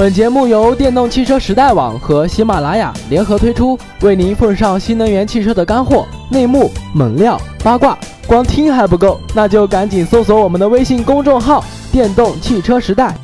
[0.00, 7.98] 本节目由电动汽车时代网和喜马拉雅联合推出，为您奉上新能源汽车的干货、内幕、猛料、八卦。
[8.26, 13.14] 光听还不够，那就赶紧搜索我们的微信公众号“电动汽车时代”。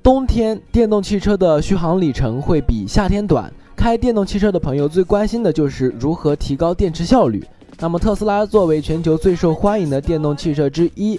[0.00, 7.44] 冬天电动汽车的续航里程会比夏天短，开电动汽车的朋友最关心的就是如何提高电池效率。
[7.80, 11.18] 那么特斯拉作为全球最受欢迎的电动汽车之一，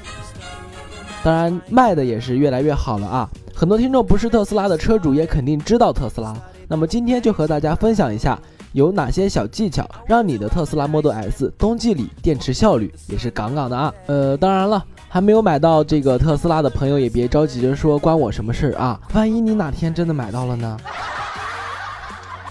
[1.26, 3.28] 当然卖的也是越来越好了啊！
[3.56, 6.32] 很多听众不是特斯拉的车主，也肯定知道特斯拉。
[6.68, 8.40] 那么今天就和大家分享一下
[8.74, 13.92] 有哪些小技巧，让你的特斯拉 Model S 冬季里电池效率也是杠杠的啊！
[14.06, 14.86] 呃，当然了。
[15.08, 19.00] 还没有买到这个特斯拉的朋友也别着急着说关我什么事啊！
[19.14, 20.78] 万一你哪天真的买到了呢？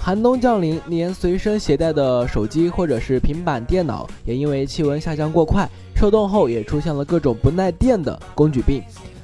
[0.04, 8.82] 寒冬降临，连随身携带的手机或者是平板电脑也因为气温下降过快，受冻后也出现了各种不耐电的工具病。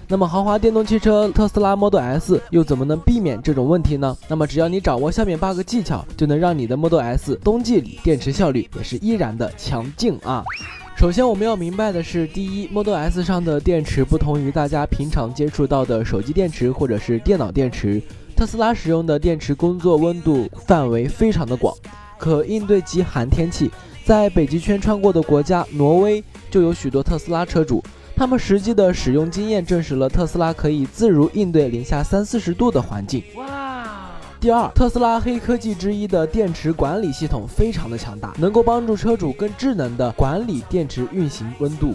[0.09, 4.17] 那么豪华电动汽车特斯拉 Model S 又怎么能避免这种问题呢？
[4.27, 10.43] 那么只要你掌握下面八个技巧，就能让你的 Model S 冬季里电池效率也是依然的强劲啊！
[10.97, 18.03] 首先，我们要明白的是，第一，Model S 上的电池不同于大家平常接触到的手机电池或者是电脑电池，
[18.41, 21.77] 特斯拉使用的电池工作温度范围非常的广，
[22.17, 23.71] 可应对极寒天气。
[24.03, 27.85] 在北极圈穿过的国家挪威，就有许多特斯拉车主，
[28.17, 33.23] 他们实际的使用经验证实了特斯拉可以自如应对零下三四十度的环境。
[33.37, 33.85] 哇
[34.41, 41.95] 第二，特斯拉黑科技之一的电池管理系统非常的强大，能够帮助车主更智能的管理电池运行温度。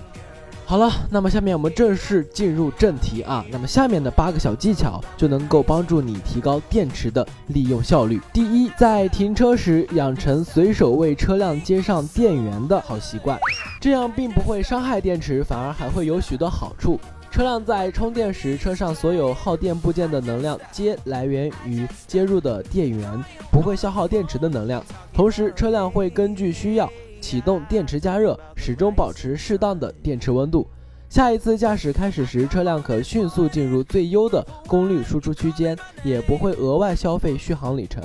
[0.67, 3.45] 好了，那么下面我们正式进入正题啊。
[3.51, 8.19] 那么下面的八个小技巧就能够帮助你提高电池的利用效率。
[8.33, 13.39] 第一，在停车时养成随手为车辆接上电源的好习惯，
[13.79, 16.99] 这样并不会伤害电池，反而还会有许多好处。
[17.29, 24.83] 车辆在充电时，车上所有耗电部件的能量皆来源于接入的电源，不会消耗电池的能量。
[25.13, 26.89] 同时，车辆会根据需要
[27.25, 30.67] 启动电池加热，始终保持适当的电池温度。
[31.09, 38.03] 下一次驾驶开始时，车辆可迅速进入最优的功率输出区间，也不会额外消费续航里程。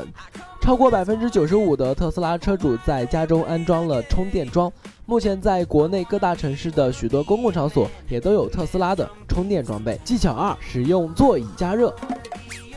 [0.59, 4.73] 超过百分之九十五的特斯拉车主在家中安装了充电桩。
[5.05, 10.01] 目前，在国内各大城市的许多公共场所也都有特斯拉的充电装备。
[10.03, 11.95] 技巧二：使用座椅加热。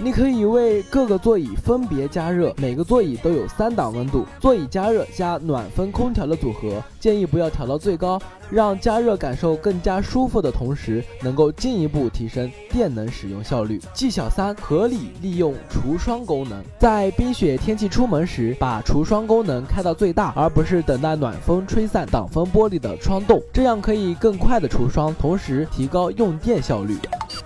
[0.03, 4.25] 你可以为各个座椅分别加热，每个座椅都有三档温度。
[4.37, 13.79] 座椅加热加暖风空调的组合，建议不要调到最高，让加热感受更加舒服的同时，能够进一步提升电能使用效率。
[13.93, 16.61] 技巧三：合理利用除霜功能。
[16.77, 26.97] 在冰雪天气出门时，把除霜功能开到最大，而不是等待暖风吹散挡风玻璃的霜冻，这样可以更快的除霜，同时提高用电效率。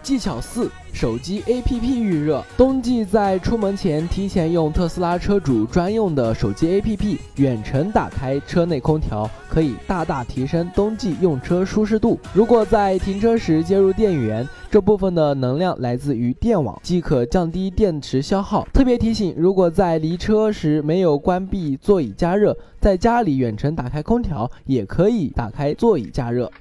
[0.02, 0.70] 技巧四。
[0.94, 12.20] 手机 APP 预热，冬季在出门前提前用特斯拉车主专用的手机 APP 远程打开车内空调，可以大大提升冬季用车舒适度。
[12.34, 18.68] 如果在停车时接入电源，这部分的能量来自于电网，即可降低电池消耗。
[18.74, 26.52] 特别提醒，如果在离车时没有关闭座椅加热，在家里远程打开空调也可以打开座椅加热。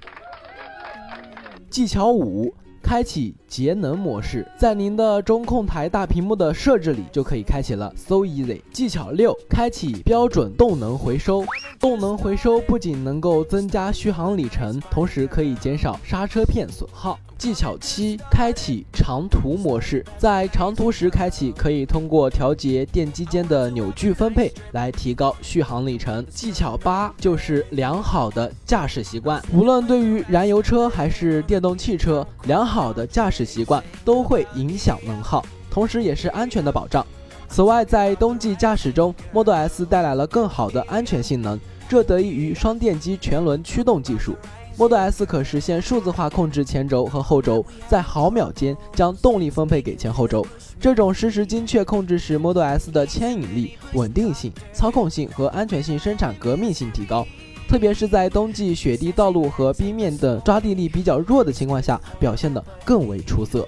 [1.71, 2.53] 技巧五。
[2.87, 8.61] 开启节能模式，在您的中控台大屏幕的设置里就可以开启了，so easy。
[8.73, 11.45] 技巧六，开启标准动能回收。
[11.81, 17.19] 动能回收不仅能够增加续航里程，同时可以减少刹车片损耗。
[17.37, 20.03] 技巧七：开启长途模式。
[20.17, 26.25] 在长途时开启，可以通过调节电机间的扭矩分配来提高续航里程。
[26.31, 29.43] 技巧八就是良好的驾驶习惯。
[29.53, 37.05] 无论对于燃油车还是电动汽车，良好好的驾驶习惯都会影响能耗，同时也是安全的保障。
[37.49, 44.37] 此外，在冬季驾驶中，Model S 带来了更好的安全性能，这得益于双电机全轮驱动技术。
[44.77, 50.47] Model S 可实现数字化控制前轴和后轴，在毫秒间将动力分配给前后轴。
[50.79, 57.27] 这种实时精确控制使 Model S 的牵引力、稳定性、操控性和安全性生产革命性提高。
[57.69, 63.67] 特别是在冬季雪地道路和冰面等抓地力比较弱的情况下，表现得更为出色。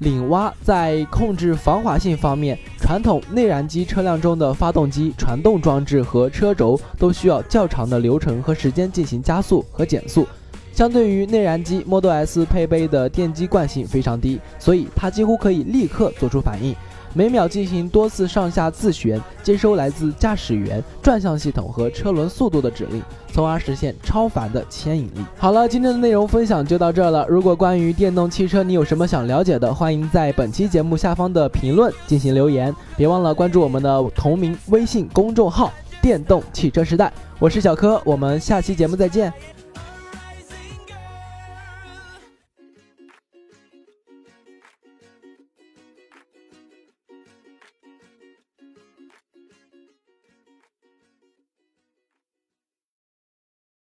[0.00, 10.26] 领蛙在控制防滑性方面，传统内燃机车辆中的发动机、传动装置和车轴都需要较长的流程和时间进行加速和减速。
[10.70, 16.76] 相对于内燃机，Model S 配备的电机惯性非常低，所以它几乎可以立刻做出反应，
[17.16, 23.02] 每秒进行多次上下自旋，接收来自驾驶员、转向系统和车轮速度的指令，
[23.32, 25.24] 从而实现超凡的牵引力。
[25.38, 27.24] 好了，今天的内容分享就到这了。
[27.26, 35.72] 如果关于电动汽车你有什么想了解的，欢迎在本期节目下方的评论进行留言，别忘了关注我们的同名微信公众号
[36.02, 37.10] “电动汽车时代”。
[37.40, 39.32] 我是小柯，我们下期节目再见。